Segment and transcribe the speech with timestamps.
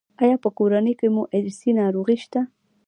[0.23, 2.41] ایا په کورنۍ کې مو ارثي ناروغي شته؟